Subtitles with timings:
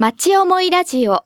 [0.00, 1.24] 町思いラジオ。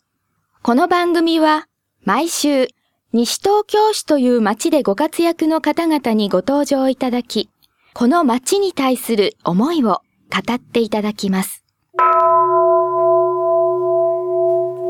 [0.63, 1.69] この番組は
[2.05, 2.69] 毎週
[3.13, 7.51] 西東京市という町でご活躍の方々にご登場いただき、
[7.93, 10.01] この町に対する思いを
[10.31, 11.67] 語っていただきます。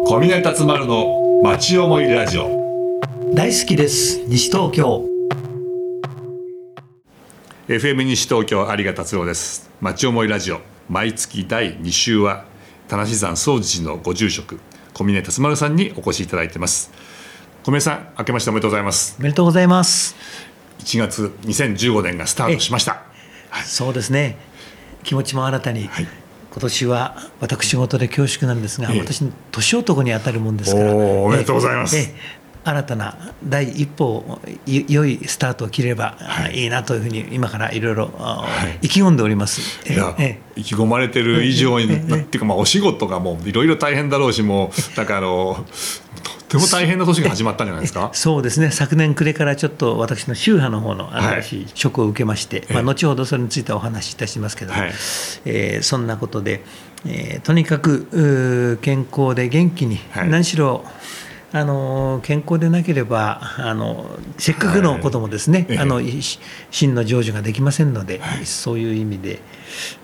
[0.07, 2.49] 小峰達丸の町思いラジオ。
[3.35, 4.25] 大好きです。
[4.29, 5.05] 西東京。
[7.67, 9.69] FM 西東京有賀達郎です。
[9.81, 10.61] 町思いラジオ。
[10.89, 12.52] 毎月第2週は
[12.93, 14.61] 田無山総持寺のご住職
[14.93, 16.93] 小峰達丸さんにお越しいただいてます。
[17.65, 19.17] 小峰さん明けましておめでとうございます。
[19.19, 20.15] おめでとうございます。
[20.81, 23.05] 1月2015年がスタートしました。
[23.65, 24.37] そうですね。
[25.05, 26.07] 気持ちも新たに、はい。
[26.51, 29.01] 今年は私事で恐縮なんですが、ええ。
[29.01, 30.95] 私の年男に当たるもんですから。
[30.95, 31.97] おめでとうございます。
[31.97, 36.17] ええ新たな第一歩良いスタートを切れば、
[36.53, 38.79] い、いなというふうに今からいろいろあはい。
[38.83, 39.61] 意気込んでおります。
[40.19, 45.65] えい意気込まれてる以上に、ええっていうかまあお仕事がもういろいろ大変だろうしもう なんかあの
[46.23, 48.11] とっても大変な年が始まったんじゃないですか？
[48.13, 48.71] そうですね。
[48.71, 54.93] 昨年暮れからちょっと私の宗派の方の新しい職を受けまして、まあ、ええ後ほどそれについてはお話しいたしますけども、はい。
[55.47, 56.63] えーそんなことで、
[57.07, 60.29] えーとにかく健康で元気に、はい。
[60.29, 60.85] 何しろ
[61.55, 64.07] あの健康でなければあの
[64.39, 65.79] せっかくのこともですね、はい。
[65.79, 66.01] あの
[66.71, 69.41] 真の成就ができませんので、そういう意味で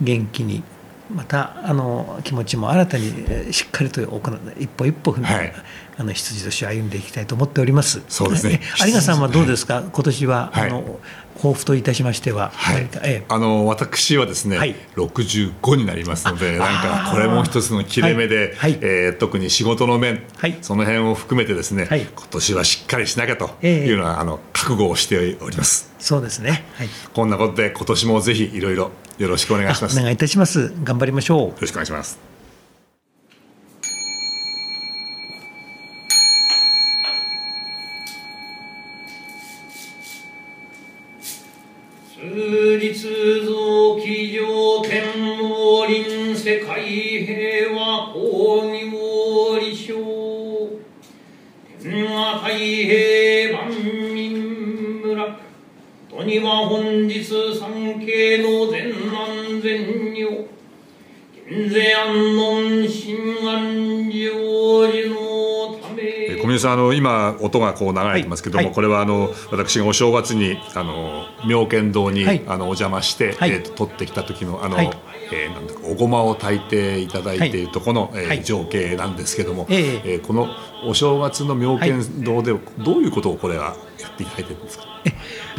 [0.00, 0.62] 元気に
[1.10, 5.52] またあの気持ちも新たにえーしっかりと行う一歩一歩踏んで、はい
[5.98, 8.02] あの羊年を歩んでいきたいと思っております。
[8.08, 8.60] そうですね。
[8.82, 10.70] え有賀さんはどうですか、今年は、はい。
[10.70, 11.00] あの
[11.38, 12.88] 抱負といたしましては、はい。
[13.02, 13.24] ええ。
[13.28, 14.76] あの私はですね、はい。
[14.96, 18.72] 65になりますのでなんかこれも一つの切れ目で、はい。
[18.72, 18.78] はい。
[18.80, 20.56] えー特に仕事の面、はい。
[20.62, 22.02] その辺を含めてですね、はい。
[22.02, 23.86] 今年はしっかりしなきゃとええ。
[23.86, 25.92] いうのは、あの覚悟をしております。
[25.98, 26.64] そうですね。
[26.74, 26.88] はい。
[27.12, 29.96] こんなことで今年もぜひいろいろよろしくお願いします。
[29.96, 30.72] よお願いいたします。
[30.84, 31.60] 頑張りましょう。
[31.60, 68.74] ろしくお願いしますー小宮さんあの今音がこう流れてますけども、はいはい。
[68.74, 72.42] これはあの私がお正月にあの妙見堂に、はい。
[72.46, 73.50] あのお邪魔して、はい。
[73.50, 74.90] えーと取ってきた時のあの、はい。
[75.32, 80.02] えーなんだかおごまを炊いていただいているところの、えーはい情景なんですけども、ええ。
[80.04, 80.48] えーこの
[80.86, 84.84] お正月の妙見堂でどういうことをこれはやっていただいてるんですか、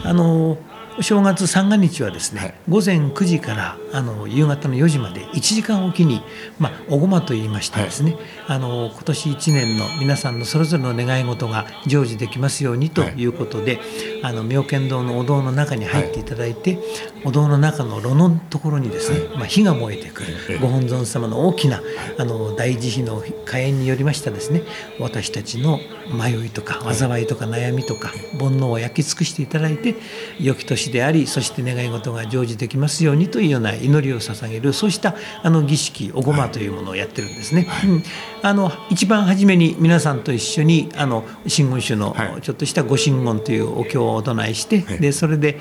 [0.06, 0.58] あのお
[1.02, 2.54] 正月三が日はですね、はい。
[2.68, 6.22] 午前9時からあの夕方の4時まで1時間おきに、
[6.60, 8.18] まあ、おごまと言いましてですね、
[8.48, 13.26] あの今年1年の皆さんのそれぞれの願い事が成就できますようにとい。
[13.26, 13.80] うことで、
[14.24, 16.80] あの妙見堂のお堂の中に入っていただいて、
[17.26, 20.58] お堂の中の炉のところにですね、まあ、火が燃えてくる、ええ。
[20.58, 21.82] ご本尊様の大きな
[22.18, 24.64] あの大慈悲の火炎によりましたですね
[25.00, 25.80] 私たちの
[26.14, 28.10] 迷いとか災いとか悩みとか
[28.40, 29.96] 煩悩を焼き尽くしていただいて
[30.40, 37.68] 良き年でありそして願い事が成就できますようにというような祈りを捧げるそうしたあの儀式おごまというものをやってるんですね。
[37.86, 38.04] うん。
[38.42, 42.42] あの一番初めに皆さんと一緒にあの真言宗のはい。
[42.42, 45.00] ちょっとしたご神言というお経をお唱えして、はい。
[45.00, 45.60] でそれで、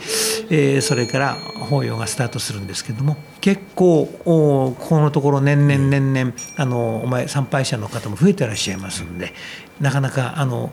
[0.51, 1.35] えーそれから
[1.69, 9.33] 法要がスタートするんですけども結構おここのところ年々年々あのお前参拝者の方も増えてらっしゃいますので
[9.81, 10.73] なかなかあの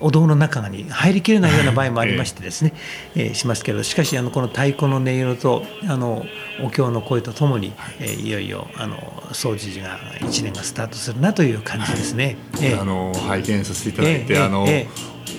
[0.00, 2.72] お堂の中に入りきれないような場合もありましてですね、
[3.14, 6.24] えーしますけどしかしあのこの太鼓の音色とあの
[6.62, 12.36] お経の声とともに、えーいよいよあの総持寺が1年がスタートするなという感じですね。
[12.62, 14.88] えーあの拝見させていただいて、ええあのえ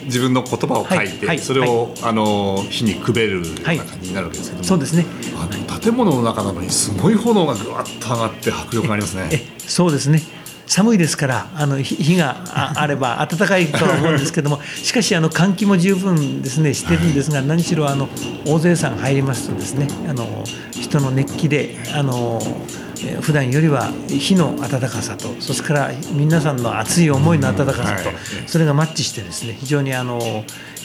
[0.05, 5.05] 自分の言葉を書いて、それを、あの火にくべるようなはい感じになるわけですけども、そうですね。
[5.35, 9.29] あの建物の中なのにすごい炎がぐわっと上がって迫力がありますね。
[9.31, 10.21] えそうですね。
[10.65, 14.59] 寒いですからあの火火があ あれば暖かいとは思うんですけども。
[14.83, 16.73] しかしあの換気も十分ですね。
[16.73, 18.09] してるんですが何しろあの
[18.45, 22.86] 大勢さん入りますとですねあの人の熱気であのえー
[23.21, 28.15] 普段よりは火の温かさとそれから皆さんの熱い思いの温かさとはい
[28.47, 30.19] それがマッチしてですね非常にあの、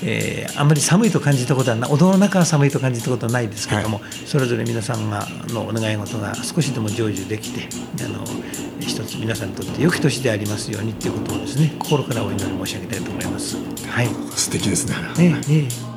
[0.03, 7.69] えーあまり寒いと感じたことはなお堂の中は寒いと感じたことはないですけれども、それぞれ皆さんがのお願い事が少しでも成就できて
[8.05, 8.25] あの
[8.81, 13.57] 一つ皆さんにとって良き年でありますようにということをですね心からお祈り申し上げたいと思います。
[13.89, 14.95] はい、素敵ですね。
[15.49, 15.92] ええ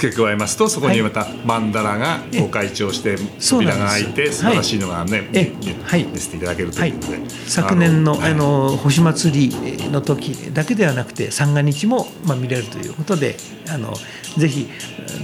[0.00, 5.52] 加えますとそこにまたマンダラがご開帳して扉が開いて素晴らしいのがね、え
[5.84, 6.04] はい。
[6.04, 8.32] 見せていただけるということで、昨年のはい。
[8.32, 13.36] あの星祭りの時だけではなくて三が日もまあ見れるということで
[13.68, 13.94] あの
[14.36, 14.68] ぜひ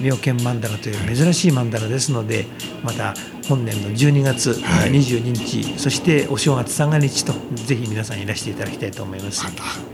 [0.00, 2.46] 妙見曼荼羅という珍しい曼荼羅ですので
[2.82, 3.14] また
[3.48, 4.90] 本年の12月はい。
[4.90, 9.44] 22日、そしてお正月三が日とぜひ皆さんいらしていただきたいと思います。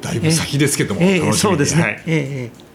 [0.01, 1.37] だいぶ先ですけども、ええ楽しみに。
[1.39, 1.83] そうですね。
[1.83, 1.93] はい。
[1.93, 2.70] えええ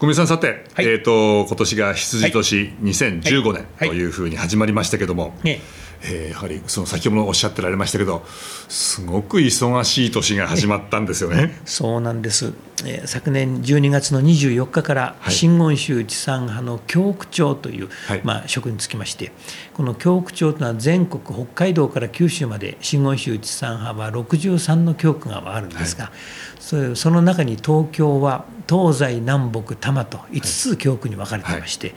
[0.00, 0.86] 小宮さんさて、はい。
[0.86, 3.88] えっ、と今年が羊年2015年はい。
[3.90, 5.60] というふうに始まりましたけども、え
[6.02, 8.24] ええーやはりその先ほどもおっしゃってられましたけど
[8.68, 11.60] すごく忙しい年が始まったんですよね。
[11.66, 12.52] そうなんです、
[12.84, 15.34] えー昨年12月の24日からはい。
[15.34, 18.20] 真言宗地産派の教区長という、はい。
[18.24, 19.32] まあ、職につきまして
[19.74, 26.10] この教区長というのは全国北海道から九州まで真言宗地産派は63の教区があるんですが、
[26.58, 31.94] それその中に東京は東西南北多摩と5つ教区に分かれていまして、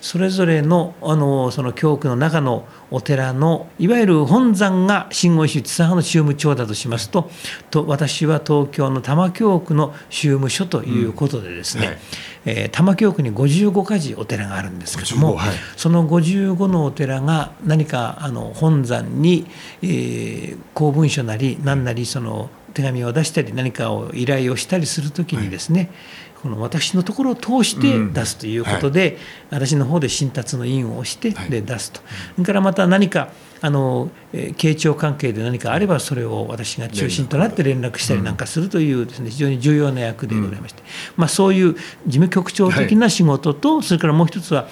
[0.00, 7.30] それぞれのあのその教区の中のお寺のいわゆる本山が真言宗地産派の宗務長だとしますと
[7.70, 11.98] と私は東京の多摩教区の宗務所ということでですね、はい。
[12.46, 15.56] えー多摩教区に55か所お寺があるんですけども、55はい。
[15.76, 19.46] その55のお寺が何かあの本山に、
[19.82, 25.90] えー公文書なり何なりその手紙を出したり何かを依頼をしたりするときにですね、
[26.42, 29.18] この私のところを通して出すということで、
[29.50, 31.50] 私の方で新達の印を押してはい。
[31.50, 32.00] で出すと、
[32.34, 33.28] それからまた何か
[33.60, 40.82] あの、えー慶長関係で何かあればそれを私が中心となって連絡したりなんかするというですね非常に重要な役でございまして、
[41.16, 44.68] まあ、そういう事務局長的な仕事と、それからもう一つは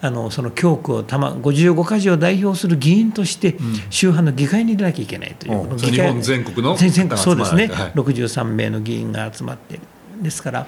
[0.00, 3.56] あのその教区をたま55か条を代表する議員として、
[3.90, 5.74] 宗派の議会に出なきゃいけないという、う。
[5.74, 9.80] ん議会日本全国のそうですね、方が集まられて63名の議員が集まって
[10.22, 10.66] ですから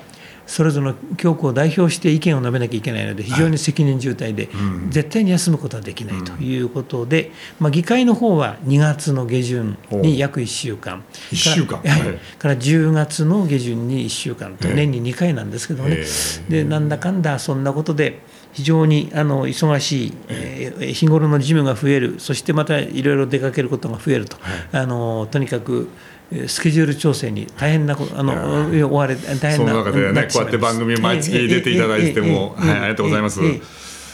[0.50, 4.48] それぞれの教区を代表して意見を述べなきゃいけないので非常に責任重大で、
[4.88, 7.30] 絶対に休むことはできないということで、
[7.60, 11.04] まあ、議会の方は2月の下旬に約1週間。
[11.30, 11.78] 一週間。
[11.78, 12.06] から,、はい。
[12.08, 12.18] はい。
[12.36, 14.74] から10月の下旬に1週間とええ。
[14.74, 16.04] 年に2回なんですけどもね、え
[16.50, 18.18] でなんだかんだそんなことで
[18.52, 22.16] 非常にあの忙しい、えー日頃の事務が増える。
[22.18, 24.36] そしてまたいろいろ出かけることが増えると、
[24.72, 26.09] あのとにかくえー
[26.46, 33.40] スケジュール調整に大変なことあの追われ大変なその中でねこうやって番組毎月出ていただいても、はい、ありがとうございます。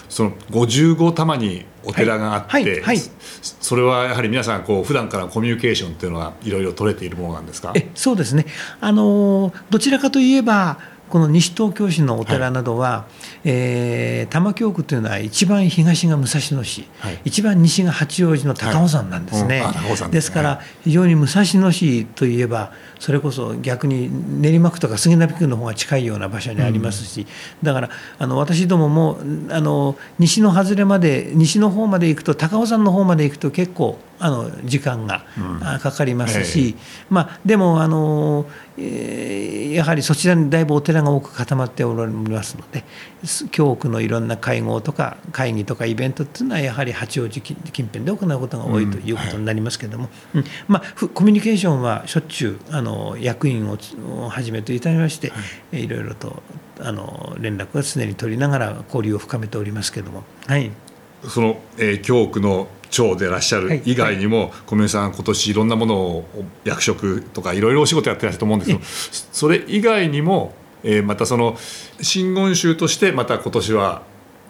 [0.08, 2.98] その55玉にお寺があって、はいはいはい。
[3.42, 7.72] それはやはり皆さんこう普段からコミュニケーションっていうのはいろいろ取れているものなんですか？
[7.74, 8.46] えそうですね。
[8.80, 13.06] あのどちらかといえばこの西東京市のお寺などは、
[13.44, 17.20] えー多摩教区というのは一番東が武蔵野市、はい。
[17.24, 24.10] 一番西が八王子の高尾山なんですね、はいうんでですから非常に武蔵野市といえばそれこそ逆に
[24.40, 27.26] 練馬区とか杉並区の方が近いような場所にありますし、
[27.62, 29.18] だからあの私どもも
[29.50, 35.26] あの西の外れまで西の方まで行くと高尾山の方まで行くと結構あの時間が、
[35.62, 36.74] あかかりますし、
[37.10, 38.46] まあ、でもあの、
[38.78, 42.82] えーやはりそちらにだいぶお寺が多く固まっておりますので
[43.24, 50.44] す教区のいろんな会合とか会議とかイベントっていうのはやはり八王子近近辺で行うことが多いということになりますけれども、うん。
[50.66, 52.85] まあ、ふコミュニケーションはしょっちゅうあの
[53.20, 53.78] 役員を
[54.08, 55.32] をはじめといたしまして、
[55.72, 56.42] い、いろいろと
[56.80, 60.24] あの連絡は常に取りながら交流を深めておりますけれども。
[60.46, 60.70] はい。
[61.28, 66.24] その、えー教区の長でいらっしゃる以外にも、小宮さん今年いろんなものを
[66.64, 68.84] 役職とかいろいろお仕事やってらっしゃると思うんですけど
[69.32, 71.56] それ以外にも、えーまたその
[72.00, 74.02] 真言宗としてまた今年は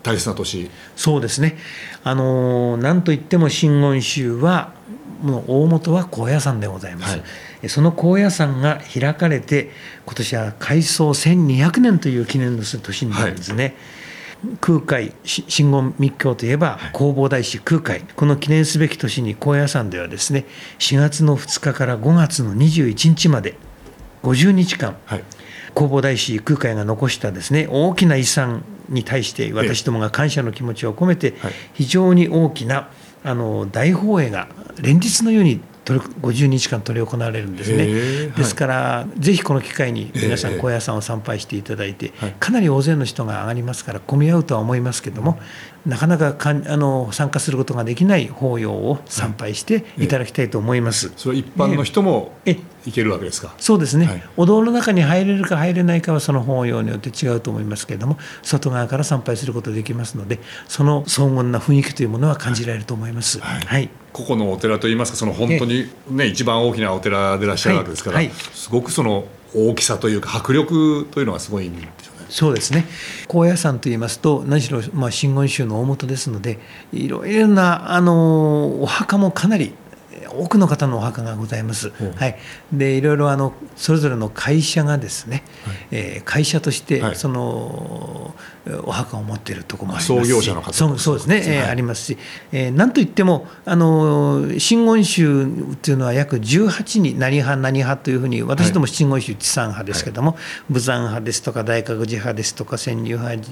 [0.06, 0.70] 大切な年。
[0.94, 1.56] そうですね、
[2.04, 4.72] あのなんといっても真言宗は、
[5.20, 7.18] もう大元は高野山でございます。
[7.18, 7.24] は
[7.64, 7.68] い。
[7.68, 9.72] その高野山が開かれて、
[10.04, 13.74] 今年は開創1200年という記念の年になるんですね。
[14.60, 18.02] 空海し真言密教といえば弘法大師空海。
[18.14, 20.44] この記念すべき年に高野山ではですね
[20.78, 23.56] 4月の2日から5月の21日まで
[24.22, 25.24] 50日間はい。
[25.74, 31.52] 弘法大師空海が残したですね大きな遺産に対して私どもが感謝の気持ちを込めてはい。
[31.74, 32.90] 非常に大きな
[33.24, 34.48] あの大法会が
[34.80, 35.60] 連日のように
[35.94, 37.86] 50日間執り行われるんですね。
[38.36, 40.58] ですからぜひこの機会に皆さんええ。
[40.58, 42.34] 高野山を参拝していただいてはい。
[42.38, 45.38] かなり大勢の人が上がりますから混み合うとは思いますけども
[45.86, 50.08] なかなかかんあの参加することができない法要を参拝してい。
[50.08, 51.12] ただきたいと思います。
[51.16, 53.54] それは一般の人もえ行けるわけですか？
[53.58, 54.22] そうですね、はい。
[54.36, 63.38] お堂の中に入れるか入れないかはその法要によって違うと思いますけれども外側から参拝することができますのでその荘厳な雰囲気というものは感じられると思います。
[63.40, 63.60] はい。
[63.64, 68.34] はい個々のお寺といいますかその本当にね一番大きなお寺でいらっしゃるわけですから、はいはい。
[68.34, 72.26] すごくその大きさというか迫力というのがすごいんですよね。
[72.30, 72.86] そうですね。
[73.28, 76.58] 高野山といいますと何しろ、まあ、真言宗の大元ですので
[76.92, 79.74] いろいろなあのお墓もかなり
[80.30, 81.92] 多くの方のお墓がございます。
[82.16, 82.36] はい、
[82.72, 88.34] でいろいろあのそれぞれの会社がですね、はい、えー、会社としてその、
[88.66, 90.28] はい、お墓を持っているところもありますし。
[90.28, 92.18] 創業者の方そうそうですね、えー、ありますし、
[92.52, 100.36] えー、なんといってもあの真言宗っていうのは約18に何派何派というふうに私ども真言宗地産派ですけども、は
[100.70, 103.42] い、武山派ですとか大覚寺派ですとか潜入派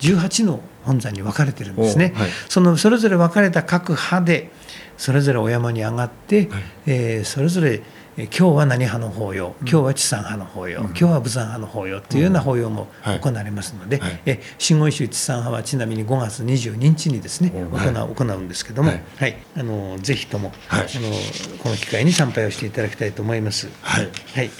[0.00, 2.14] 18の本山に分かれてるんですね。
[2.48, 4.50] そのそれぞれ分かれた各派で
[4.96, 7.82] それぞれお山に上がって、はい、えー、それぞれ
[8.16, 23.68] 今日は何派の法要、今日は地産派の法要、うん、今日は武山派の法要というような法要も行われますので、はい、え真言宗地産派はちなみに5月22日にですね、行う行うんですけども、はい、はい、あのぜひとも、はい、あのこの機会に参拝をしていただきたいと思います。
[23.82, 24.50] はい、はい。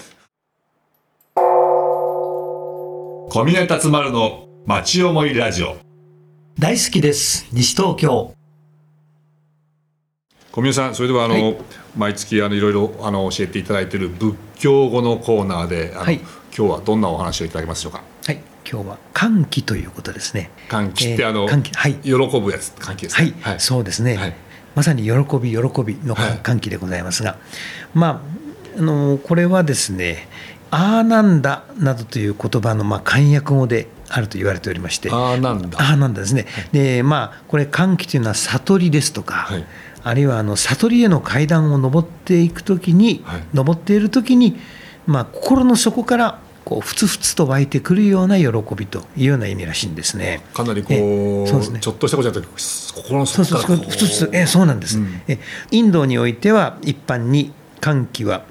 [3.29, 5.77] 小峰達丸の町思いラジオ。
[6.59, 7.47] 大好きです。
[7.51, 8.36] 西東京
[10.51, 11.57] 小宮さんそれではあの、はい、
[11.95, 18.03] 毎月あのいろいろあの教えていただいている仏教語のコーナーであの、はい、今日はどんなお話をいただけますでしょうか？
[18.25, 18.41] はい。
[18.69, 20.49] 今日は歓喜ということですね。
[20.67, 21.71] 歓喜ってあの、えー、歓喜。
[21.73, 21.93] はい。
[21.95, 24.35] 喜ぶやつ歓喜です、ね、はい、はい、そうですね、はい、
[24.75, 27.37] まさに喜び喜びの歓喜でございますが、
[27.93, 28.21] ま
[28.75, 30.27] ああのこれはですね
[30.71, 35.09] ああなんだなどという言葉のまあ漢訳語であると言われておりまして。
[35.11, 39.65] ああなんだああなんだですね、でまあこれ歓喜というのは悟りですとか、はい
[40.07, 44.57] あるいはあの悟りへの階段を上っていく時に、はい、上っている時に、
[45.05, 50.41] まあ、心の底からこうふつふつと湧いてくるような喜びというような意味らしいんですね。
[50.53, 50.89] かなりこ
[51.45, 52.61] うそうです、ね、ちょっとしたことじゃなくて
[52.93, 53.77] 心の底からそう。
[53.77, 55.39] そうふつふつえそうなんです、うん、え
[55.71, 58.43] インドにおいては一般に歓喜は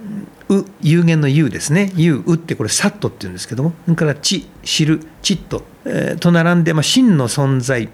[0.49, 1.93] う有限の有ですね。
[1.97, 7.91] 有うってこれサットっていうんですけどもそれから知知るチット、えー、と並んで、まあ、真の存在、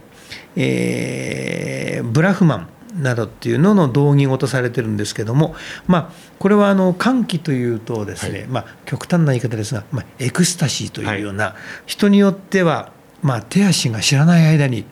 [0.54, 5.55] えー、ブラフマンなどっていうのの道義語とされてるんですけども、
[5.87, 11.55] まあ、これはあの歓喜というとですね、はい、まあ、極端な言い方ですが、まあ、エクスタシーというような、はい、
[11.87, 14.85] 人によっては、まあ、手足が知らない間に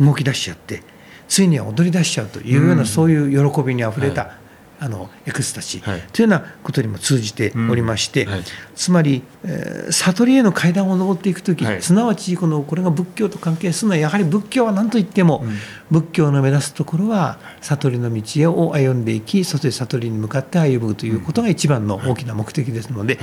[0.00, 0.82] 動き出しちゃって
[1.28, 4.36] ついには踊り出しちゃうというような、そういう喜びにあふれた、
[4.78, 8.28] あのエクスタシー、はい、というようなことにも通じておりまして、
[8.74, 15.56] つまり、えー、悟りへの階段を上っていく時、はい、すなわちこのこれが仏教と関係するのはやはり仏教は何といっても、うん、
[15.90, 23.18] 仏教の目指すところは悟りの道を歩んでいきそして悟りに向かって歩むということが一番の大きな目的ですので、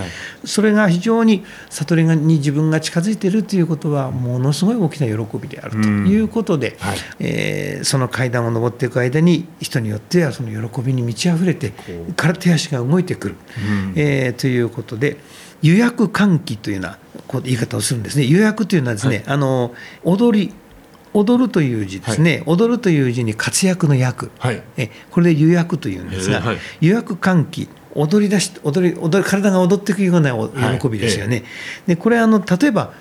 [0.46, 6.76] それが非常に悟りに自分が近づいているということはものすごい大きな喜びであるということで、うん、
[7.20, 11.72] えー、その階段を上っていく間に人によってはその喜びに満ち溢溢れて
[12.16, 15.18] から手足が動いてくる、うん、えー、ということで
[15.62, 16.98] 予約喚起というような
[17.42, 18.26] 言い方をするんですね。
[18.26, 20.54] 予約というのはですね、はい、あの踊り
[21.14, 30.32] 踊るという字ですね、はい、踊るという字に活躍の役、はい、えこれで予約というんですが、はい、予約喚起踊り出し踊り踊り体が踊っていくような
[30.80, 31.44] 喜びですよね。
[31.86, 32.94] でこれあの例えば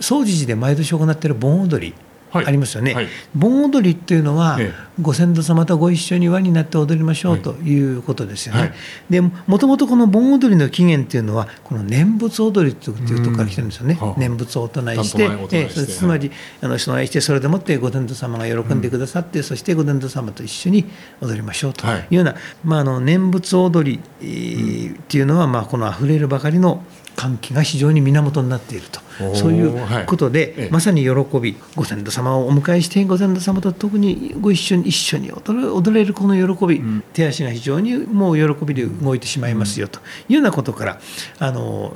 [0.00, 1.94] 総持寺で毎年行っている盆踊り
[2.32, 4.58] ありますよね、はい、盆踊りっていうのは、
[5.00, 7.82] ご先祖様とご一緒に輪になって踊りましょうとい。
[7.82, 8.60] うことですよね。
[8.60, 8.72] はい、
[9.10, 13.98] でもともとこの盆踊りの起源っていうのはこの念仏踊りというところから来てるんですよね。
[14.16, 20.84] 念仏をお唱えして、えつまりあのお唱えしてそれでもってご先祖様が喜んでくださって、うん、そしてご先祖様と一緒に
[21.20, 21.90] 踊りましょうとい。
[22.10, 22.34] うような、
[22.64, 26.82] まあ、あの念仏踊りっていうのは、まあ、このあふれるばかりの
[27.16, 29.00] 歓喜が非常に源になっていると。
[29.34, 40.00] そういうことで、はい、まさに喜びご先祖様をお迎えしてご先祖様と特にご一緒に一緒に踊れ踊れるこの喜び、うん、手足が非常にもう喜びで動いてしまいますよと。
[40.28, 41.00] いうようなことから
[41.38, 41.94] あの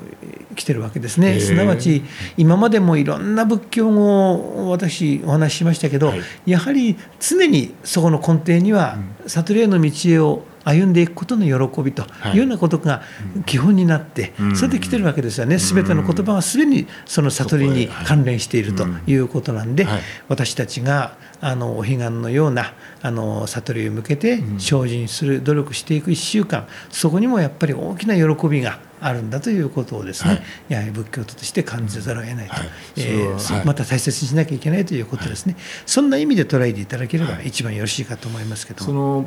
[0.54, 1.40] 来てるわけですね。
[1.40, 2.02] すなわち
[2.36, 12.34] 今までもいろんな仏教語を私お話ししましたけど、はい、やはり常にそこの根底には悟りへの道へを歩んでいくことの喜びとい。
[12.34, 13.02] うようなことが
[13.46, 19.86] 基本になって、それで来てるわけですよね、すべての言葉はすでにその悟りに関連しているということなんで、
[20.28, 39.26] 私たちがあのお彼岸のようなあの悟りを向けて精進する努力していく1週間そこにもやっぱり大きな喜びがあるんだということをですね、はい、やはり仏教徒として感じざるを得ないと、はい、えー、また大切にしなきゃいけないということですね、はい、そんな意味で捉えていただければ一番よろしいかと思いますけどその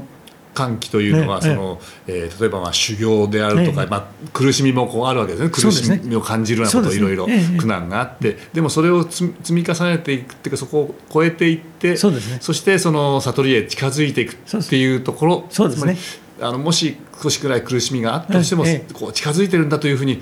[0.54, 5.50] 歓喜というのは、そのえー、例えばまあ修行であるとか、まあ、苦しみもこうあるわけですね。
[5.50, 7.28] 苦しみを感じるようなこといろいろ
[7.58, 12.12] 苦難があって、でもそれを積み重ねていくっていうかそこを超えていってそ
[12.54, 15.98] してその悟りへ近づいていくっていうところそうですね。
[16.42, 18.64] あのもし少しくらい苦しみがあったとしても、
[18.94, 20.22] こう近づいてるんだというふうに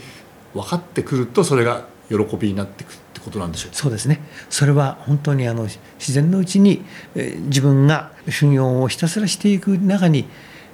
[0.54, 3.78] 分かってくるとそれが喜びになっていくってことなんでしょうか？
[3.78, 4.22] そうですね。
[4.50, 5.64] それは本当にあの
[6.00, 6.84] 自然のうちに、
[7.16, 10.26] えー自分が修行をひたすらしていく中に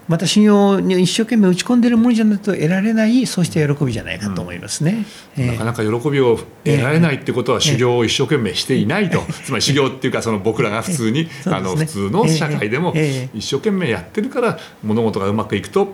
[0.07, 5.05] また修行に一生懸命打ち込んでいるものじゃないと得られないそうした喜びじゃないかと思いますね。
[5.37, 5.51] えー。
[5.53, 15.93] なかなか喜びを得られないってことは修行を一生懸命していないと、 つまり修行っていうかその僕らが普通に、 ええあの普通の社会でもええ一生懸命やってるから物事がうまくいくと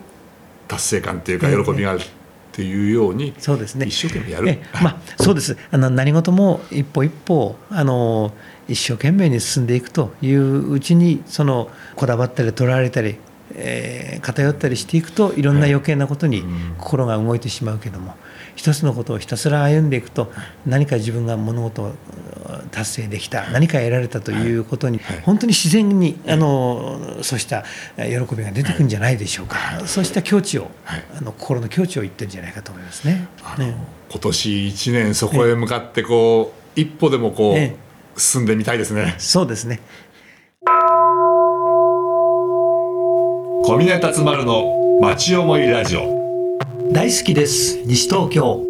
[0.66, 2.00] 達成感っていうかええ喜びがある
[2.50, 3.86] っていうようにそうですね。
[3.86, 4.48] 一生懸命やる。
[4.48, 4.82] ええ。
[4.82, 5.56] まあ、そうです。
[5.70, 8.32] あの何事も一歩一歩あの
[8.68, 13.16] 一生懸命に進んでいくといううちにそのこだわったりとらわれたり、
[13.54, 16.74] えー偏ったりしていくといろんな余計なことにうん。
[16.78, 18.14] 心が動いてしまうけども、
[18.56, 20.32] 一つのことをひたすら歩んでいくと
[20.66, 21.92] 何か自分が物事を
[22.70, 25.20] 達成できた何か得られたということに、はい。
[25.22, 27.64] 本当に自然にあのそうした
[27.96, 31.04] 喜びが出てくるんじゃないでしょうか、そうした境地を、はい。
[31.18, 33.28] あの心の境地を言ってるんじゃないかと思いますね。
[34.10, 37.76] 今年一年そこへ向かってこう一歩でもこえ
[38.16, 39.14] う進んでみたいですね。
[39.18, 39.80] そうですね。
[43.62, 46.19] 小峰達丸の町思いラジオ。
[46.92, 47.80] 大好きです。
[47.84, 48.66] 西東京。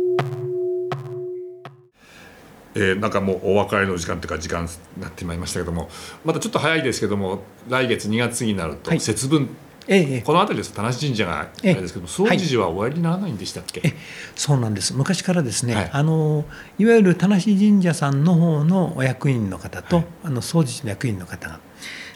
[2.74, 5.88] えーなんかもうお別れの時間というか時間になってまいりましたけども
[6.24, 9.48] またちょっと早いですけども来月2月になるとはい節分、
[9.88, 13.94] ええええこの辺りですと田無神社があええれですけども総持寺はおやりにならないんでしたっけ、え
[14.36, 14.94] そうなんです。
[14.94, 16.44] 昔からですね、はいあの
[16.78, 21.60] いわゆる田無神社さんの方のお役員の方と、はいあの総持寺の役員の方が。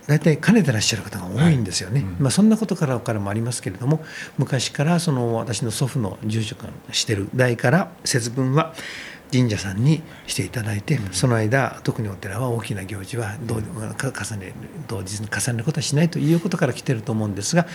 [0.07, 2.09] 大体兼ねてらっしゃる方が多いんですよね、はい。
[2.09, 2.17] うん。
[2.21, 4.05] まあ、そんなことからからもありますけれども
[4.39, 8.75] 昔からその私の祖父の住職がしてる代から節分は
[9.35, 13.57] 神社さんにしていただいて、その間特にお寺は大きな行事は同
[13.97, 14.55] か重ねる
[14.87, 17.67] 同日に重ねることはしないということから来てると思うんですが、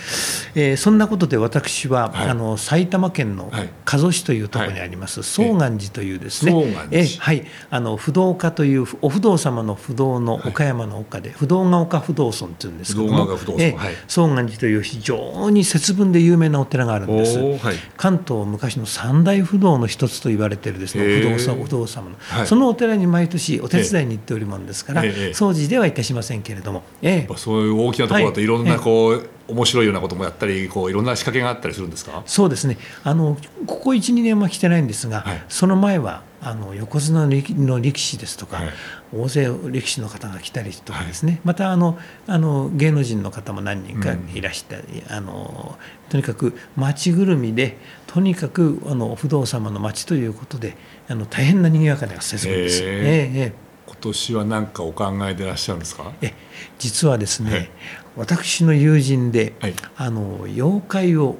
[0.54, 2.28] えーそんなことで私は、はい。
[2.30, 3.68] あの埼玉県のはい。
[3.84, 6.52] 加須市というところにあります、総願寺というですね、
[6.90, 13.94] えはい、あの不動家というお不動様の不動の岡山の岡で、不動が丘不動尊というんですけども不動が丘不動尊えはい。
[14.06, 17.38] 総願寺という非常に節分で有名なお寺があるんです。
[17.38, 17.76] はい。
[17.96, 21.34] 関東昔の三大不動の一つと言われているですね、へー。
[21.34, 22.46] 不動さ不動様の、はい。
[22.46, 27.16] そのお寺に毎年お手伝いに行っておりもんですから、掃除ではいたしませんけれども、ええ。
[27.18, 28.44] やっぱそういう大きなところだとはい。
[28.44, 32.22] いろんなこう、面白いようなこともやったりこういろんな仕掛けがあったりするんですか？
[32.24, 32.78] そうですね。
[33.02, 33.36] あの
[33.66, 35.44] ここ1、2年は来てないんですが、はい。
[35.48, 38.70] その前はあの横綱の力の力士ですとか、はい
[39.12, 45.76] 大勢力士の方が来たりとかですね、またあのあの芸能人の方も何人かいらしたり、あの
[46.08, 50.76] とにかく町ぐるみでとにかくあの不動様の町ということで
[51.08, 52.82] あの大変な賑やかな節分です。
[52.82, 52.88] へー。
[52.88, 53.52] ええええ。
[53.86, 56.12] 今年は何かお考えでいらっしゃるんですか？
[56.22, 56.32] え
[56.78, 57.70] 実はですね、はい。
[58.16, 59.74] 私の友人で、はい。
[59.96, 61.36] あの妖怪を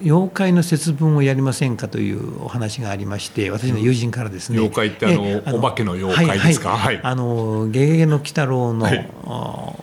[0.00, 6.70] 妖怪の節分をやりませんかというお話がありまして私の友人からですね、妖怪ってあのえお化けの妖怪ですか？
[6.70, 6.94] はいはい。
[6.96, 7.04] はい。
[7.04, 9.10] あの「ゲゲゲの鬼太郎の」はい。
[9.24, 9.76] お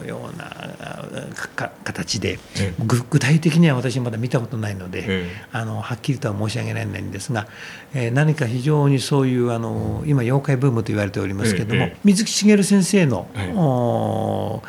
[0.00, 0.50] おような
[1.84, 2.38] 形で
[2.86, 5.46] 具体的には私まだ見たことないので、ええ。
[5.52, 7.46] あのはっきりとは申し上げられないんですが、
[7.94, 13.52] えー何か非常にそういうあの今妖怪ブームと言われておりますけども、ええ水木しげる先生の、はい。
[13.54, 14.62] お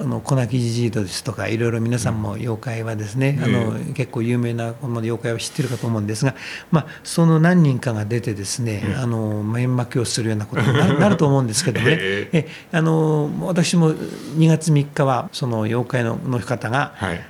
[0.00, 6.34] あの粉木じじいとですとかいろいろ皆さんも妖怪はですね、えあの結構有名なこの妖怪は知ってるかと思うんですが、
[6.70, 12.48] まあ、その何人かが出てですね、ええあの面巻きをするようなことにな なると思うんですけどもね、ええ。
[12.72, 17.29] あの私も2月3日はその妖怪のの方が、はい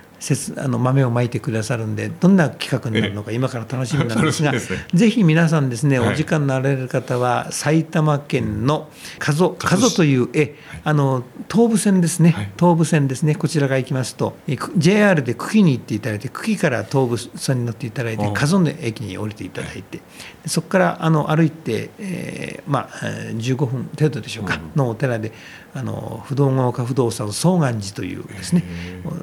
[0.59, 4.87] あの豆をまいてくださるんでどんな企画になるのか今から楽しみなんですが ですね。
[4.93, 6.13] ぜひ皆さんですね、はい。
[6.13, 12.51] お時間のあられる方は埼玉県の加須加須というえあの東武線ですね、はい。
[12.59, 13.35] 東武線ですね。
[13.35, 14.37] こちらが行きますと
[14.77, 25.33] JR で久喜に行っていただいて久喜から東武線に乗っていただいて加須の駅に降りていただいてでそこからあの歩いて、えーまあ、えー15分程度でしょうか、のお寺で
[25.75, 28.65] あの不動が丘不動産総願寺というですね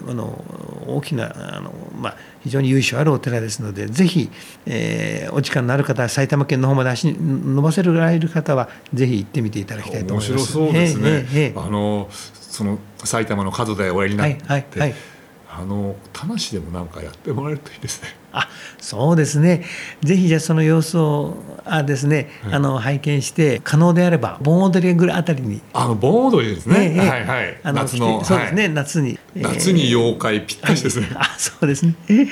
[0.08, 0.43] あの
[0.88, 4.30] 大きなあの、まあ、非常に由緒あるお寺ですのでぜひ、
[4.65, 10.45] えーお時間のある方埼玉県の方まで足に伸ばせるられる方はぜひ行ってみていただきたいと面思います。
[10.51, 15.16] 白そうですね、あのその埼玉の角でおやりになって、はいはいはい
[15.59, 18.09] あの田無でもなんかやってもらえるといいですね。
[18.31, 19.65] あそうですね、
[20.03, 27.59] ぜひじゃあその様子をあですね、あの拝見して、可能であれば、盆踊りぐらいあたりに、あの盆踊りですね、はいはい。
[27.63, 28.73] あの夏のそうですね、はい。
[28.73, 29.19] 夏に。
[29.35, 31.95] えー夏に妖怪ぴったしですね、あそうですね。
[32.09, 32.27] え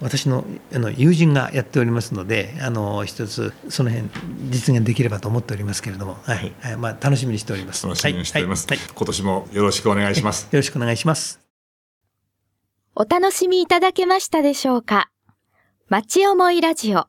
[0.00, 0.44] 私の
[0.74, 4.08] あの友人がやっておりますので、あの一つその辺
[4.50, 6.76] 実現できればと思っておりますけれども、はい、はい。
[6.76, 7.86] まあ楽しみにしております。
[7.86, 8.78] 楽しみにしております、はい。
[8.78, 10.44] 今年もよろしくお願いします。
[10.44, 11.39] よろしくお願いします。
[13.02, 15.10] お楽しみいただけましたでしょうか？
[15.88, 17.06] 町思いラジオ。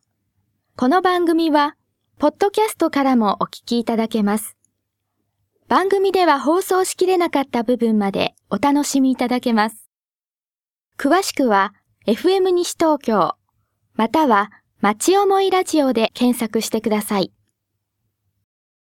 [0.77, 1.75] この番組は、
[2.17, 4.55] ポッドキャストからもお聞きいただけます。
[5.67, 9.89] 番組では放送しきれなかった部分までお楽しみいただけます。
[10.97, 11.73] 詳しくは
[12.07, 13.33] FM 西東京
[13.95, 14.49] または
[14.79, 17.33] 町思いラジオで検索してください。